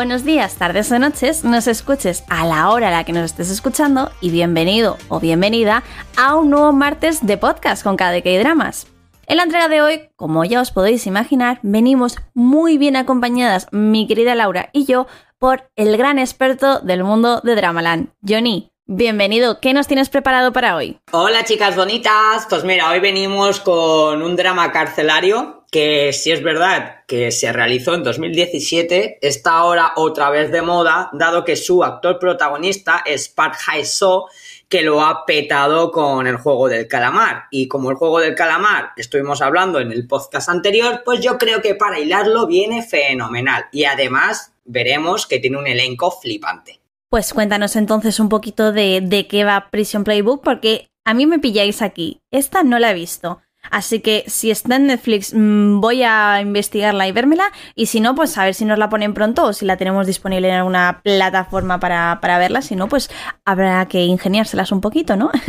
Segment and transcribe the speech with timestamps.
[0.00, 3.50] Buenos días, tardes o noches, nos escuches a la hora a la que nos estés
[3.50, 5.82] escuchando y bienvenido o bienvenida
[6.16, 8.86] a un nuevo martes de podcast con KDK Dramas.
[9.26, 14.06] En la entrega de hoy, como ya os podéis imaginar, venimos muy bien acompañadas mi
[14.06, 15.06] querida Laura y yo
[15.38, 18.72] por el gran experto del mundo de Dramaland, Johnny.
[18.86, 20.98] Bienvenido, ¿qué nos tienes preparado para hoy?
[21.12, 27.04] Hola chicas bonitas, pues mira, hoy venimos con un drama carcelario que si es verdad
[27.06, 32.18] que se realizó en 2017, está ahora otra vez de moda, dado que su actor
[32.18, 34.26] protagonista es Park Hae-seo,
[34.68, 37.44] que lo ha petado con el juego del calamar.
[37.50, 41.62] Y como el juego del calamar estuvimos hablando en el podcast anterior, pues yo creo
[41.62, 43.66] que para hilarlo viene fenomenal.
[43.72, 46.80] Y además veremos que tiene un elenco flipante.
[47.08, 51.40] Pues cuéntanos entonces un poquito de, de qué va Prison Playbook, porque a mí me
[51.40, 52.20] pilláis aquí.
[52.30, 53.40] Esta no la he visto.
[53.70, 57.50] Así que si está en Netflix, mm, voy a investigarla y vérmela.
[57.74, 60.06] Y si no, pues a ver si nos la ponen pronto o si la tenemos
[60.06, 62.62] disponible en alguna plataforma para, verla.
[62.62, 63.10] Si no, pues
[63.44, 65.30] habrá que ingeniárselas un poquito, ¿no?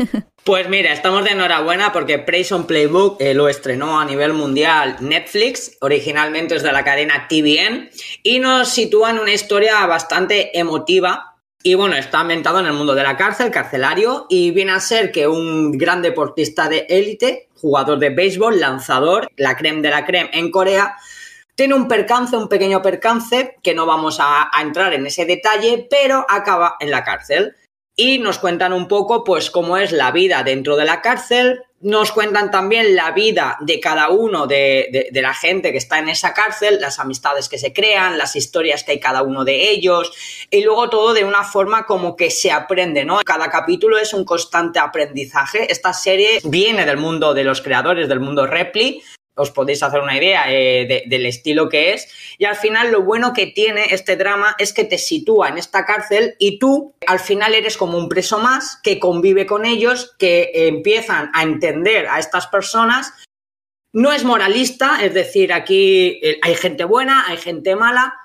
[0.44, 5.78] Pues mira, estamos de enhorabuena porque Prison Playbook eh, lo estrenó a nivel mundial Netflix,
[5.82, 7.92] originalmente es de la cadena TVN,
[8.24, 11.31] y nos sitúa en una historia bastante emotiva
[11.64, 15.12] y bueno, está ambientado en el mundo de la cárcel, carcelario, y viene a ser
[15.12, 20.32] que un gran deportista de élite, jugador de béisbol, lanzador, la creme de la creme
[20.34, 20.96] en Corea,
[21.56, 26.26] tiene un percance, un pequeño percance, que no vamos a, entrar en ese detalle, pero
[26.28, 27.56] acaba en la cárcel.
[27.96, 32.12] Y nos cuentan un poco, pues, cómo es la vida dentro de la cárcel, nos
[32.12, 36.80] cuentan también la vida de cada uno de, la gente que está en esa cárcel,
[36.80, 40.12] las amistades que se crean, las historias que hay cada uno de ellos,
[40.50, 43.20] y luego todo de una forma como que se aprende, ¿no?
[43.26, 45.72] Cada capítulo es un constante aprendizaje.
[45.72, 49.02] Esta serie viene del mundo de los creadores, del mundo Repli,
[49.42, 52.08] os podéis hacer una idea eh, del estilo que es.
[52.38, 55.86] Y al final lo bueno que tiene este drama es que te sitúa en esta
[55.86, 60.52] cárcel y tú al final eres como un preso más que convive con ellos, que
[60.54, 63.14] empiezan a entender a estas personas.
[63.94, 68.16] No es moralista, es decir, aquí eh, hay gente buena, hay gente mala,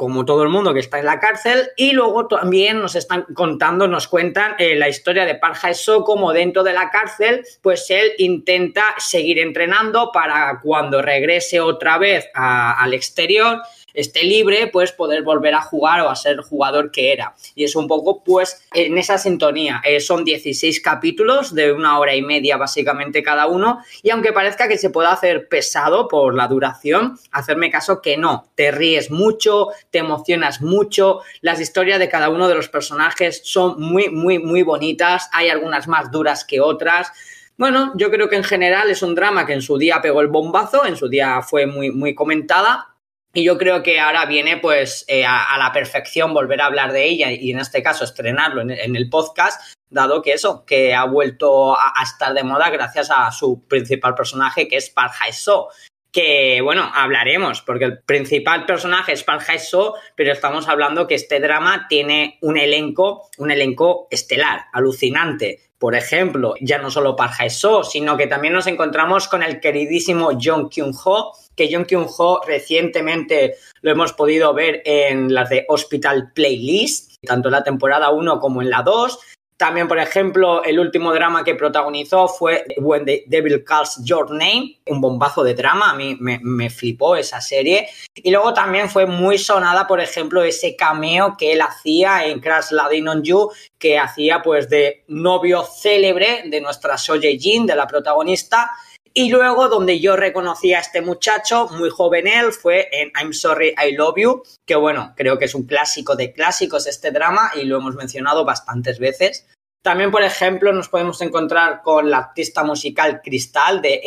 [0.00, 3.86] como todo el mundo que está en la cárcel, y luego también nos están contando,
[3.86, 8.12] nos cuentan eh, la historia de Park Hae-seo, como dentro de la cárcel, pues él
[8.16, 13.60] intenta seguir entrenando para cuando regrese otra vez al exterior,
[13.94, 17.34] esté libre, pues poder volver a jugar o a ser jugador que era.
[17.54, 19.80] Y es un poco, pues, en esa sintonía.
[19.84, 23.80] Eh, son 16 capítulos de una hora y media básicamente cada uno.
[24.02, 28.50] Y aunque parezca que se pueda hacer pesado por la duración, hacerme caso que no.
[28.54, 31.20] Te ríes mucho, te emocionas mucho.
[31.40, 35.28] Las historias de cada uno de los personajes son muy, muy, muy bonitas.
[35.32, 37.12] Hay algunas más duras que otras.
[37.56, 40.28] Bueno, yo creo que en general es un drama que en su día pegó el
[40.28, 42.86] bombazo, en su día fue muy, muy comentada
[43.32, 47.04] y yo creo que ahora viene pues eh, a, la perfección volver a hablar de
[47.04, 51.76] ella y en este caso estrenarlo en, el podcast, dado que eso, que ha vuelto
[51.76, 55.68] a, estar de moda gracias a su principal personaje que es Park Hae-seo.
[56.12, 61.38] Que bueno, hablaremos, porque el principal personaje es Park Hae-seo, pero estamos hablando que este
[61.38, 67.84] drama tiene un elenco, un elenco estelar, alucinante por ejemplo, ya no solo Park Hae-seo,
[67.84, 73.90] sino que también nos encontramos con el queridísimo Jong Kyun-ho, que Jong Kyun-ho recientemente lo
[73.90, 78.70] hemos podido ver en las de Hospital Playlist, tanto en la temporada 1 como en
[78.70, 79.18] la 2.
[79.58, 84.80] También, por ejemplo, el último drama que protagonizó fue When the Devil Calls Your Name,
[84.86, 87.90] un bombazo de drama, a mí me, flipó esa serie.
[88.14, 92.70] Y luego también fue muy sonada, por ejemplo, ese cameo que él hacía en Crash
[92.70, 97.86] Landing on You, que hacía pues de novio célebre de nuestra Soye Jin, de la
[97.86, 98.70] protagonista.
[99.20, 103.74] Y luego, donde yo reconocí a este muchacho, muy joven él, fue en I'm Sorry,
[103.76, 107.64] I Love You, que bueno, creo que es un clásico de clásicos este drama y
[107.64, 109.46] lo hemos mencionado bastantes veces.
[109.82, 114.00] También, por ejemplo, nos podemos encontrar con la artista musical Cristal de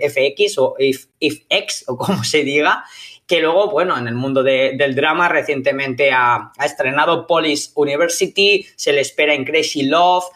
[0.00, 1.06] FX eh, o If,
[1.48, 2.84] X o como se diga,
[3.26, 9.00] que luego, bueno, en el mundo del drama recientemente ha, estrenado Police University, se le
[9.00, 10.26] espera en Crazy Love.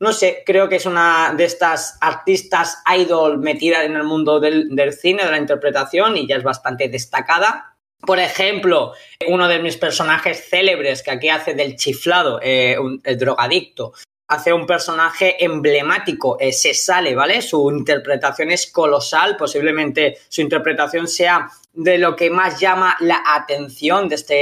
[0.00, 4.70] No sé, creo que es una de estas artistas idol metida en el mundo del,
[4.94, 7.76] cine, de la interpretación y ya es bastante destacada.
[8.00, 8.94] Por ejemplo,
[9.28, 13.92] uno de mis personajes célebres que aquí hace del chiflado, eh, el drogadicto,
[14.26, 17.42] hace un personaje emblemático, eh, se sale, ¿vale?
[17.42, 24.08] Su interpretación es colosal, posiblemente su interpretación sea de lo que más llama la atención
[24.08, 24.34] de, este,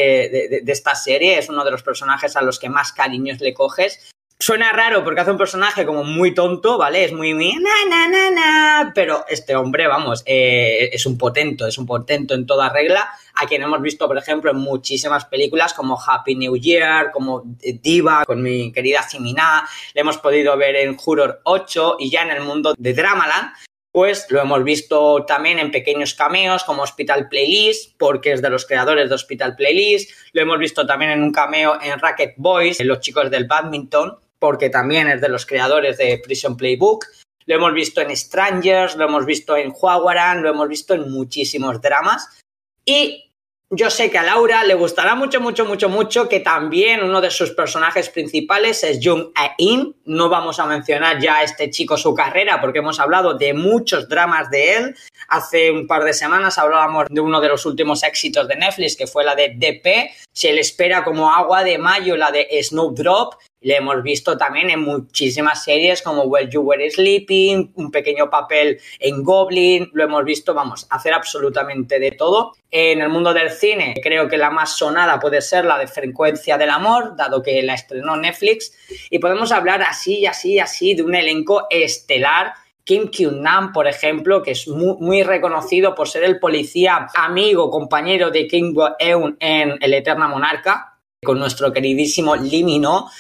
[0.63, 4.13] de, esta serie, es uno de los personajes a los que más cariños le coges.
[4.41, 7.03] Suena raro porque hace un personaje como muy tonto, ¿vale?
[7.03, 7.51] Es muy, na,
[7.89, 12.47] na, na, na, pero este hombre, vamos, eh, es un potento, es un potento en
[12.47, 17.11] toda regla, a quien hemos visto, por ejemplo, en muchísimas películas como Happy New Year,
[17.11, 17.43] como
[17.83, 22.31] Diva, con mi querida Simina, le hemos podido ver en Juror 8 y ya en
[22.31, 23.51] el mundo de Dramaland,
[23.91, 28.67] pues lo hemos visto también en pequeños cameos como Hospital Playlist, porque es de los
[28.67, 30.13] creadores de Hospital Playlist.
[30.33, 34.71] Lo hemos visto también en un cameo en Racket Boys, los chicos del badminton, porque
[34.71, 37.07] también es de los creadores de Prison Playbook.
[37.47, 41.81] Lo hemos visto en Strangers, lo hemos visto en Huawaran, lo hemos visto en muchísimos
[41.81, 42.41] dramas.
[42.85, 43.29] Y
[43.71, 47.31] yo sé que a Laura le gustará mucho, mucho, mucho, mucho que también uno de
[47.31, 49.95] sus personajes principales es Jung A-in.
[50.07, 54.09] No vamos a mencionar ya a este chico su carrera porque hemos hablado de muchos
[54.09, 54.97] dramas de él.
[55.29, 59.07] Hace un par de semanas hablábamos de uno de los últimos éxitos de Netflix que
[59.07, 60.13] fue la de DP.
[60.33, 64.81] Se le espera como agua de mayo la de Snowdrop le hemos visto también en
[64.81, 70.55] muchísimas series como Well You Were Sleeping, un pequeño papel en Goblin, lo hemos visto,
[70.55, 72.53] vamos, hacer absolutamente de todo.
[72.71, 76.57] En el mundo del cine, creo que la más sonada puede ser la de Frecuencia
[76.57, 78.73] del Amor, dado que la estrenó Netflix,
[79.11, 82.55] y podemos hablar así, así, así de un elenco estelar.
[82.85, 88.47] Kim Kyun-nam, por ejemplo, que es muy, reconocido por ser el policía amigo, compañero de
[88.47, 93.11] Kim Go-eun en El Eterna Monarca, con nuestro queridísimo Lee Min-ho,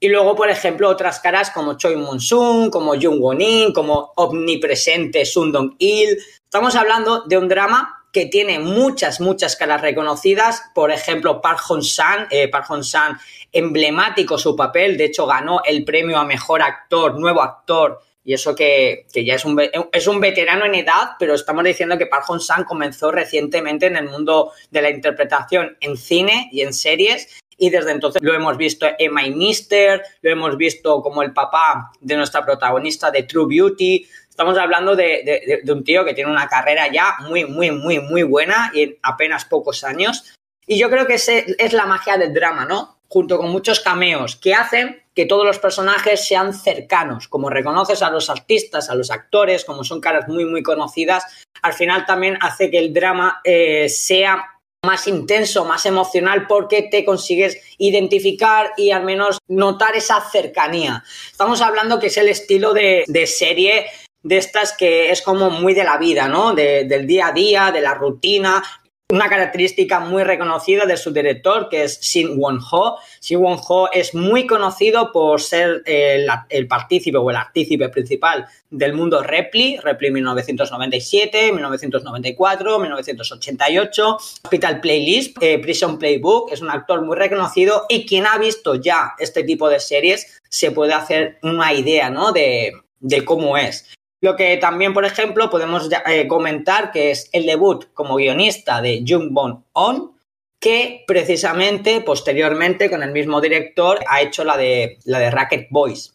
[0.00, 5.50] y luego, por ejemplo, otras caras como Choi Moon-sung, como Jung Won-in, como omnipresente Sun
[5.50, 6.18] Dong-il.
[6.44, 10.62] Estamos hablando de un drama que tiene muchas, muchas caras reconocidas.
[10.72, 13.18] Por ejemplo, Park Hong-san, eh, Park Hong-san,
[13.52, 14.96] emblemático su papel.
[14.96, 18.00] De hecho, ganó el premio a Mejor Actor, Nuevo Actor.
[18.24, 19.60] Y eso que, que ya es un,
[19.90, 24.08] es un veterano en edad, pero estamos diciendo que Park Hong-san comenzó recientemente en el
[24.08, 28.86] mundo de la interpretación en cine y en series y desde entonces lo hemos visto
[28.98, 34.06] en My Mister, lo hemos visto como el papá de nuestra protagonista de True Beauty.
[34.30, 38.70] Estamos hablando de, un tío que tiene una carrera ya muy, muy, muy, muy buena
[38.72, 40.32] y en apenas pocos años.
[40.64, 43.00] Y yo creo que ese es la magia del drama, ¿no?
[43.08, 47.26] Junto con muchos cameos que hacen que todos los personajes sean cercanos.
[47.26, 51.24] Como reconoces a los artistas, a los actores, como son caras muy, muy conocidas,
[51.62, 57.04] al final también hace que el drama eh, sea más intenso, más emocional, porque te
[57.04, 61.02] consigues identificar y al menos notar esa cercanía.
[61.30, 63.86] Estamos hablando que es el estilo de, serie
[64.22, 66.54] de estas que es como muy de la vida, ¿no?
[66.54, 68.62] del día a día, de la rutina,
[69.10, 72.98] una característica muy reconocida de su director, que es Shin Won-ho.
[73.22, 79.22] Shin Won-ho es muy conocido por ser el, partícipe o el artícipe principal del mundo
[79.22, 87.86] Repli, Repli 1997, 1994, 1988, Hospital Playlist, eh, Prison Playbook, es un actor muy reconocido
[87.88, 92.32] y quien ha visto ya este tipo de series se puede hacer una idea, ¿no?
[92.32, 93.86] De, de cómo es.
[94.20, 99.04] Lo que también, por ejemplo, podemos eh, comentar que es el debut como guionista de
[99.06, 100.12] Jung Bon On,
[100.60, 106.14] que precisamente posteriormente con el mismo director ha hecho la de, la de Racket Boys,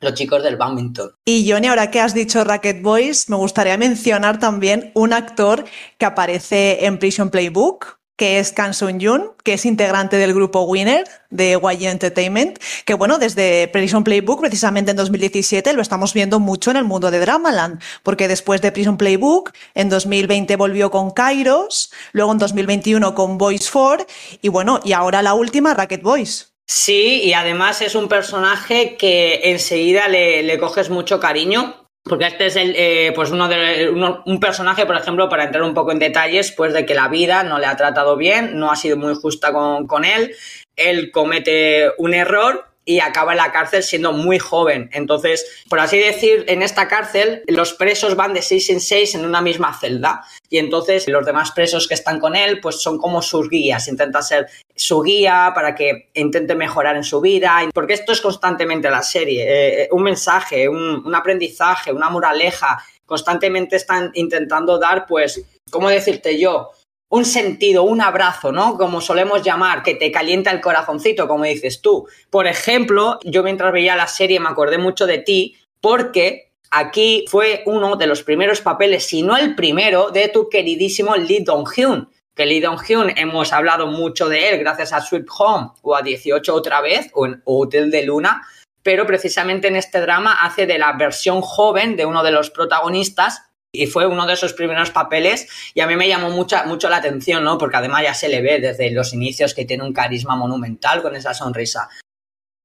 [0.00, 1.12] los chicos del badminton.
[1.24, 5.64] Y Johnny, ahora que has dicho Racket Boys, me gustaría mencionar también un actor
[5.96, 10.62] que aparece en Prison Playbook, que es Kang Sun Jun, que es integrante del grupo
[10.62, 16.40] Winner de YG Entertainment, que bueno, desde Prison Playbook, precisamente en 2017, lo estamos viendo
[16.40, 21.12] mucho en el mundo de Dramaland, porque después de Prison Playbook, en 2020 volvió con
[21.12, 24.04] Kairos, luego en 2021 con Boys 4,
[24.42, 26.52] y bueno, y ahora la última, Racket Boys.
[26.66, 32.56] Sí, y además es un personaje que enseguida le coges mucho cariño, porque este es
[32.56, 36.52] el, eh, pues uno de, un personaje, por ejemplo, para entrar un poco en detalles,
[36.52, 39.52] pues de que la vida no le ha tratado bien, no ha sido muy justa
[39.52, 40.34] con, con él,
[40.76, 44.88] él comete un error y acaba en la cárcel siendo muy joven.
[44.94, 49.26] Entonces, por así decir, en esta cárcel los presos van de seis en seis en
[49.26, 50.24] una misma celda.
[50.48, 54.22] Y entonces los demás presos que están con él pues son como sus guías, intenta
[54.22, 59.02] ser su guía para que intente mejorar en su vida, porque esto es constantemente la
[59.02, 65.42] serie, eh, eh, un mensaje, un, un aprendizaje, una moraleja, constantemente están intentando dar pues,
[65.70, 66.70] ¿cómo decirte yo?
[67.10, 68.76] Un sentido, un abrazo, ¿no?
[68.76, 72.06] Como solemos llamar, que te calienta el corazoncito, como dices tú.
[72.30, 77.62] Por ejemplo, yo mientras veía la serie me acordé mucho de ti porque aquí fue
[77.66, 82.10] uno de los primeros papeles, si no el primero, de tu queridísimo Lee Dong-hyun.
[82.34, 86.54] Que Lee Dong-hyun hemos hablado mucho de él gracias a Sweet Home o a 18
[86.54, 88.42] otra vez o en Hotel de Luna,
[88.82, 93.47] pero precisamente en este drama hace de la versión joven de uno de los protagonistas
[93.72, 96.96] y fue uno de esos primeros papeles y a mí me llamó mucho, mucho la
[96.96, 97.58] atención, ¿no?
[97.58, 101.14] Porque además ya se le ve desde los inicios que tiene un carisma monumental con
[101.14, 101.88] esa sonrisa.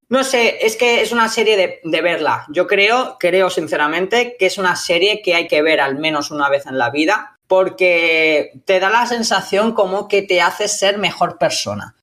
[0.09, 2.45] No sé, es que es una serie de, de, verla.
[2.49, 6.49] Yo creo, creo sinceramente que es una serie que hay que ver al menos una
[6.49, 11.37] vez en la vida porque te da la sensación como que te hace ser mejor
[11.37, 11.95] persona.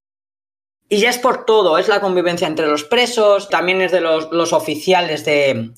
[0.92, 4.52] Y ya es por todo, es la convivencia entre los presos, también es de los,
[4.52, 5.73] oficiales de,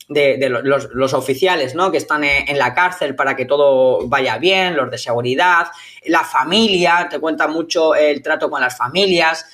[0.49, 1.93] los, oficiales, ¿no?
[1.93, 5.67] Que están en, la cárcel para que todo vaya bien, los de seguridad,
[6.07, 9.45] la familia, te cuenta mucho el trato con las familias.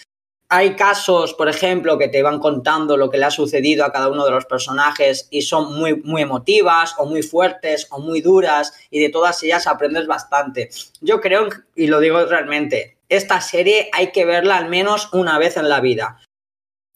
[0.49, 4.11] Hay casos, por ejemplo, que te van contando lo que le ha sucedido a cada
[4.11, 8.75] uno de los personajes y son muy, muy emotivas o muy fuertes o muy duras
[8.91, 10.71] y de todas ellas aprendes bastante.
[11.01, 15.57] Yo creo, y lo digo realmente, esta serie hay que verla al menos una vez
[15.57, 16.21] en la vida.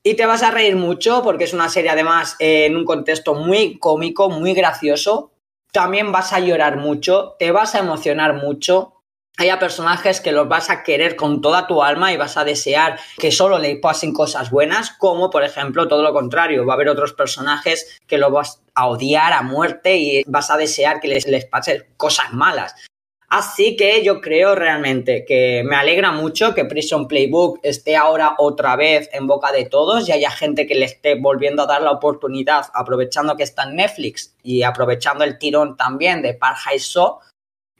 [0.04, 3.34] Y te vas a reír mucho porque es una serie además eh, en un contexto
[3.34, 5.30] muy cómico, muy gracioso.
[5.70, 8.94] También vas a llorar mucho, te vas a emocionar mucho.
[9.38, 12.98] Hay personajes que los vas a querer con toda tu alma y vas a desear
[13.16, 16.66] que solo le pasen cosas buenas, como por ejemplo todo lo contrario.
[16.66, 20.58] Va a haber otros personajes que los vas a odiar a muerte y vas a
[20.58, 22.74] desear que les, les pasen cosas malas.
[23.32, 28.76] Así que yo creo realmente que me alegra mucho que Prison Playbook esté ahora otra
[28.76, 31.92] vez en boca de todos y haya gente que le esté volviendo a dar la
[31.92, 36.38] oportunidad, aprovechando que está en Netflix y aprovechando el tirón también de
[36.76, 37.20] Show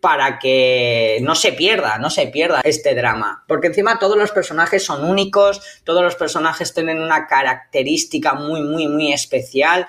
[0.01, 3.45] para que no se pierda, no se pierda este drama.
[3.47, 8.89] Porque encima todos los personajes son únicos, todos los personajes tienen una característica muy, muy,
[8.89, 9.87] muy especial.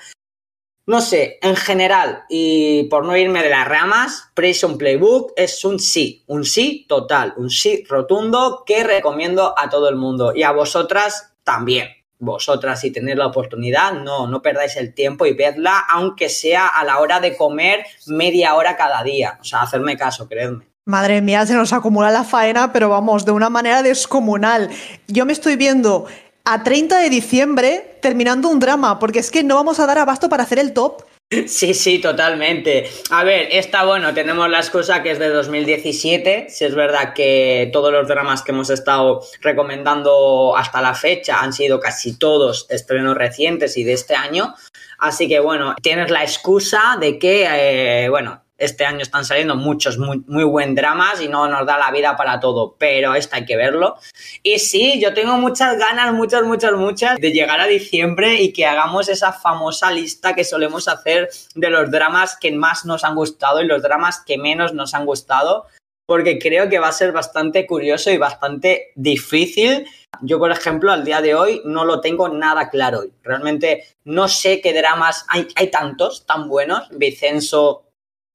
[0.86, 5.80] No sé, en general, y por no irme de las ramas, Prison Playbook es un
[5.80, 10.52] sí, un sí total, un sí rotundo que recomiendo a todo el mundo y a
[10.52, 11.88] vosotras también.
[12.20, 16.84] Vosotras, si tenéis la oportunidad, no, no perdáis el tiempo y vedla, aunque sea a
[16.84, 19.38] la hora de comer media hora cada día.
[19.40, 20.68] O sea, hacerme caso, creedme.
[20.86, 24.70] Madre mía, se nos acumula la faena, pero vamos, de una manera descomunal.
[25.08, 26.08] Yo me estoy viendo
[26.46, 30.30] a 30 de diciembre terminando un drama, porque es que no vamos a dar abasto
[30.30, 31.04] para hacer el top.
[31.48, 32.88] Sí, sí, totalmente.
[33.10, 36.48] A ver, está bueno, tenemos la excusa que es de 2017.
[36.50, 41.54] Si es verdad que todos los dramas que hemos estado recomendando hasta la fecha han
[41.54, 44.54] sido casi todos estrenos recientes y de este año.
[45.00, 49.98] Así que bueno, tienes la excusa de que, eh, bueno, este año están saliendo muchos
[49.98, 53.46] muy, muy buen dramas y no nos da la vida para todo, pero esta hay
[53.46, 53.98] que verlo.
[54.42, 58.66] Y sí, yo tengo muchas ganas, muchas, muchas, muchas, de llegar a diciembre y que
[58.66, 63.62] hagamos esa famosa lista que solemos hacer de los dramas que más nos han gustado
[63.62, 65.68] y los dramas que menos nos han gustado,
[66.06, 69.86] porque creo que va a ser bastante curioso y bastante difícil.
[70.22, 73.04] Yo, por ejemplo, al día de hoy no lo tengo nada claro.
[73.24, 76.88] Realmente no sé qué dramas hay, hay tantos tan buenos.
[76.92, 77.86] Vicenzo,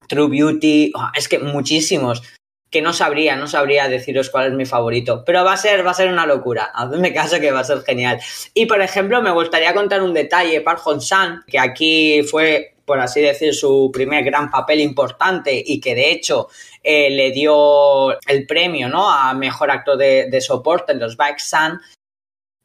[0.09, 2.21] True Beauty, ah, es que muchísimos
[2.69, 5.91] que no sabría, no sabría deciros cuál es mi favorito, pero va a ser, va
[5.91, 8.19] a ser una locura, hazme caso que va a ser genial.
[8.53, 12.99] Y por ejemplo, me gustaría contar un detalle, Park Hong San, que aquí fue, por
[12.99, 16.49] así decir, su primer gran papel importante y que de hecho
[16.83, 19.09] eh, le dio el premio, ¿no?
[19.09, 21.79] A mejor actor de, de soporte en los Baek San,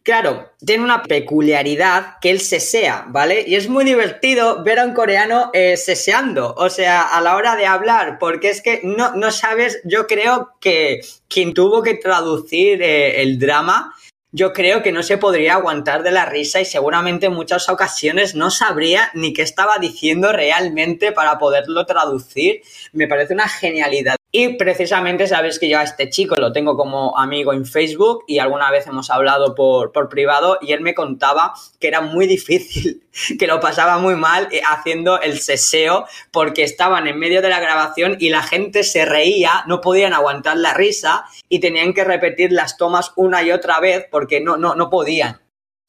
[0.05, 3.43] Claro, tiene una peculiaridad que él sesea, ¿vale?
[3.47, 7.57] Y es muy divertido ver a un coreano eh, seseando, o sea, a la hora
[7.57, 12.83] de hablar, porque es que no, no sabes, yo creo que quien tuvo que traducir
[12.83, 13.95] eh, el drama,
[14.31, 18.35] yo creo que no se podría aguantar de la risa y seguramente en muchas ocasiones
[18.35, 22.61] no sabría ni qué estaba diciendo realmente para poderlo traducir.
[22.93, 24.17] Me parece una genialidad.
[24.37, 28.41] Y precisamente sabes que yo a este chico lo tengo como amigo en Facebook y
[28.41, 33.05] alguna vez hemos hablado por, por privado y él me contaba que era muy difícil,
[33.39, 37.61] que lo pasaba muy mal eh, haciendo el seseo porque estaban en medio de la
[37.61, 42.51] grabación y la gente se reía, no podían aguantar la risa y tenían que repetir
[42.51, 45.39] las tomas una y otra vez porque no, no, no podían.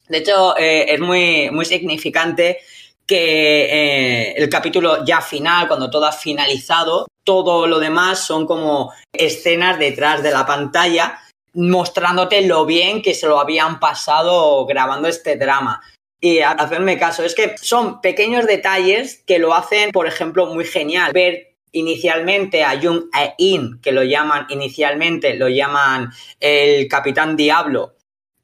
[0.08, 2.58] De hecho, eh, es muy, muy significante
[3.06, 8.92] que eh, el capítulo ya final, cuando todo ha finalizado, todo lo demás son como
[9.12, 11.20] escenas detrás de la pantalla
[11.56, 15.80] mostrándote lo bien que se lo habían pasado grabando este drama.
[16.20, 21.12] Y hacerme caso, es que son pequeños detalles que lo hacen, por ejemplo, muy genial.
[21.12, 26.10] Ver inicialmente a Jung E-in, que lo llaman inicialmente, lo llaman
[26.40, 27.95] el Capitán Diablo,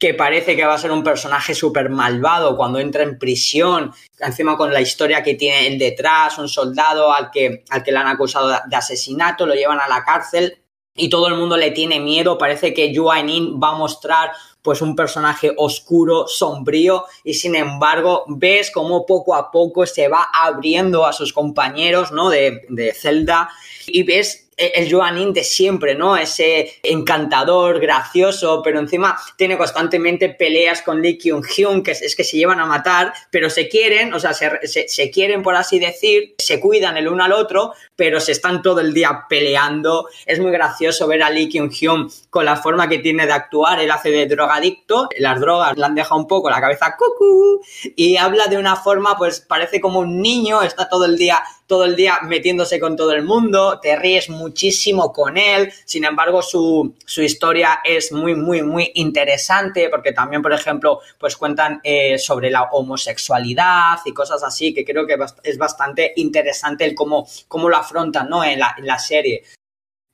[0.03, 4.57] que parece que va a ser un personaje súper malvado cuando entra en prisión, encima
[4.57, 8.07] con la historia que tiene el detrás, un soldado al que, al que le han
[8.07, 10.61] acusado de asesinato, lo llevan a la cárcel
[10.93, 14.81] y todo el mundo le tiene miedo, parece que Yuan In va a mostrar pues
[14.81, 21.05] un personaje oscuro, sombrío y sin embargo ves como poco a poco se va abriendo
[21.05, 22.29] a sus compañeros, ¿no?
[22.29, 23.49] De, de Zelda
[23.87, 26.17] y ves el Joanin de siempre, ¿no?
[26.17, 32.37] Ese encantador, gracioso, pero encima tiene constantemente peleas con Lee Kyung-hyun, que es, que se
[32.37, 36.97] llevan a matar, pero se quieren, o sea, se, quieren, por así decir, se cuidan
[36.97, 40.07] el uno al otro, pero se están todo el día peleando.
[40.25, 43.79] Es muy gracioso ver a Lee Kyung-hyun con la forma que tiene de actuar.
[43.79, 47.61] Él hace de drogadicto, las drogas le han dejado un poco la cabeza cucú
[47.95, 51.85] y habla de una forma, pues parece como un niño, está todo el día todo
[51.85, 56.93] el día metiéndose con todo el mundo, te ríes muchísimo con él, sin embargo su,
[57.17, 62.61] historia es muy, muy, muy interesante porque también, por ejemplo, pues cuentan eh, sobre la
[62.73, 68.29] homosexualidad y cosas así, que creo que es bastante interesante el cómo, cómo lo afrontan
[68.29, 68.43] ¿no?
[68.43, 69.41] en, la, serie.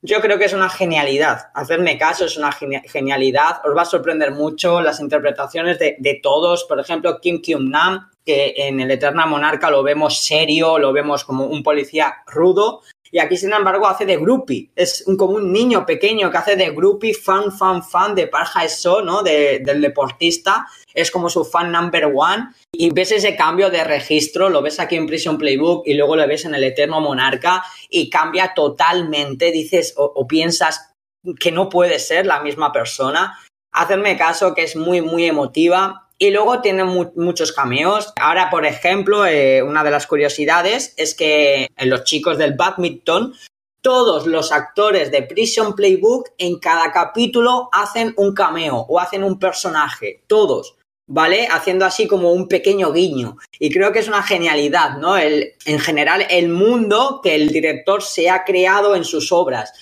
[0.02, 1.50] Yo creo que es una genialidad.
[1.54, 3.60] Hacerme caso es una genialidad.
[3.66, 6.64] Os va a sorprender mucho las interpretaciones de, de todos.
[6.64, 11.24] Por ejemplo, Kim Kyung Nam que en el Eterna Monarca lo vemos serio, lo vemos
[11.24, 14.70] como un policía rudo, y aquí, sin embargo, hace de groupie.
[14.76, 18.64] Es un, como un niño pequeño que hace de groupie, fan, fan, fan de Parja
[18.64, 19.22] Eso, ¿no?
[19.22, 20.66] del deportista.
[20.94, 22.50] Es como su fan number one.
[22.72, 26.26] Y ves ese cambio de registro, lo ves aquí en Prison Playbook y luego lo
[26.26, 29.50] ves en el Eterno Monarca y cambia totalmente.
[29.50, 30.94] Dices o piensas
[31.38, 33.38] que no puede ser la misma persona.
[33.72, 38.12] Hacerme caso que es muy, muy emotiva y luego tiene muchos cameos.
[38.20, 43.34] Ahora, por ejemplo, eh, una de las curiosidades es que en los chicos del badminton,
[43.80, 49.38] todos los actores de Prison Playbook en cada capítulo hacen un cameo o hacen un
[49.38, 50.22] personaje.
[50.26, 50.76] Todos.
[51.06, 51.48] ¿Vale?
[51.50, 53.38] Haciendo así como un pequeño guiño.
[53.58, 55.16] Y creo que es una genialidad, ¿no?
[55.16, 59.72] El, en general, el mundo que el director se ha creado en sus obras.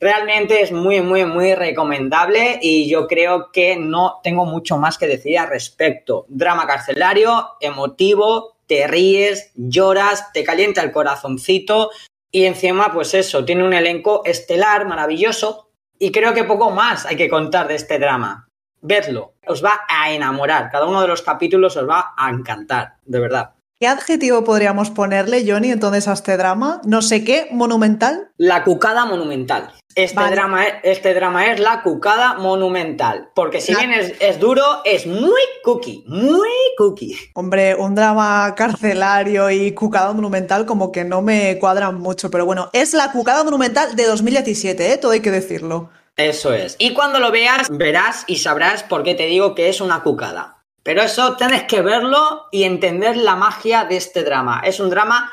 [0.00, 5.08] Realmente es muy, muy, muy recomendable y yo creo que no tengo mucho más que
[5.08, 6.24] decir al respecto.
[6.28, 11.90] Drama carcelario, emotivo, te ríes, lloras, te calienta el corazoncito
[12.30, 17.16] y encima, pues eso, tiene un elenco estelar, maravilloso y creo que poco más hay
[17.16, 18.48] que contar de este drama.
[18.80, 23.18] Vedlo, os va a enamorar, cada uno de los capítulos os va a encantar, de
[23.18, 23.57] verdad.
[23.80, 26.80] ¿Qué adjetivo podríamos ponerle, Johnny, entonces a este drama?
[26.84, 28.32] No sé qué, monumental.
[28.36, 29.70] La cucada monumental.
[29.94, 33.30] Este, drama, este drama es la cucada monumental.
[33.36, 37.16] Porque si bien es, duro, es muy cookie, muy cookie.
[37.34, 42.70] Hombre, un drama carcelario y cucada monumental como que no me cuadran mucho, pero bueno,
[42.72, 44.96] es la cucada monumental de 2017, ¿eh?
[44.96, 45.90] todo hay que decirlo.
[46.16, 46.74] Eso es.
[46.80, 50.57] Y cuando lo veas, verás y sabrás por qué te digo que es una cucada.
[50.88, 54.62] Pero eso tienes que verlo y entender la magia de este drama.
[54.64, 55.30] Es un drama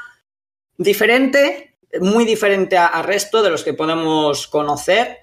[0.78, 5.20] diferente, muy diferente al resto de los que podemos conocer.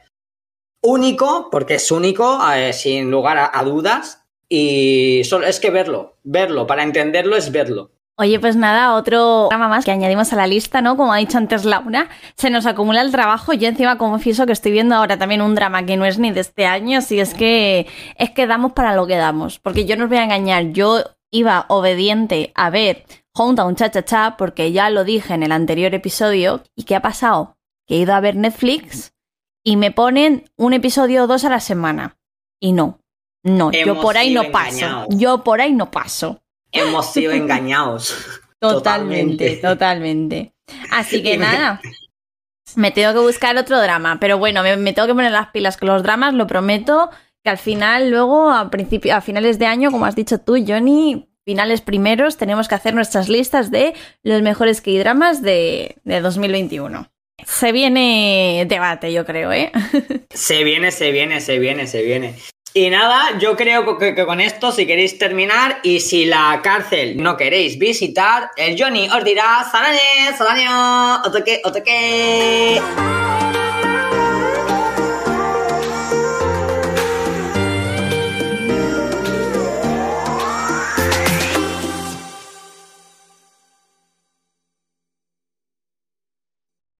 [0.81, 4.25] Único, porque es único, eh, sin lugar a, dudas.
[4.49, 7.91] Y solo es que verlo, verlo, para entenderlo es verlo.
[8.19, 10.99] Oye, pues nada, otro drama más que añadimos a la lista, ¿no?
[10.99, 13.55] Como ha dicho antes Laura, se nos acumula el trabajo.
[13.55, 16.41] Yo encima confieso que estoy viendo ahora también un drama que no es ni de
[16.41, 19.59] este año, así es que es que damos para lo que damos.
[19.59, 24.05] Porque yo no os voy a engañar, yo iba obediente a ver Hometown Cha Cha
[24.05, 26.63] Cha porque ya lo dije en el anterior episodio.
[26.77, 27.57] ¿Y qué ha pasado?
[27.87, 29.15] Que he ido a ver Netflix
[29.65, 32.19] y me ponen un episodio o dos a la semana.
[32.61, 33.01] Y no,
[33.43, 35.07] no, yo por ahí no paso.
[35.09, 36.43] Yo por ahí no paso
[36.73, 38.17] hemos sido engañados.
[38.59, 40.53] Totalmente, totalmente.
[40.91, 41.81] Así que nada,
[42.77, 45.89] me tengo que buscar otro drama, pero bueno, me, tengo que poner las pilas con
[45.89, 47.11] los dramas, lo prometo,
[47.45, 48.71] que al final, luego, a,
[49.13, 53.29] a finales de año, como has dicho tú, Johnny, finales primeros, tenemos que hacer nuestras
[53.29, 57.09] listas de los mejores K-dramas de, de 2021.
[57.45, 59.73] Se viene debate, yo creo, ¿eh?
[60.31, 62.37] Se viene, se viene, se viene, se viene.
[62.75, 67.37] Y nada, yo creo que, con esto, si queréis terminar y si la cárcel no
[67.37, 69.99] queréis visitar, el Johnny os dirá, Sarane,
[70.39, 72.81] Saraño, otoque, otoque.